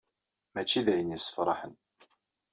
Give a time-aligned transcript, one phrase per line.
[0.53, 1.73] Mačči d ayen yessefraḥen.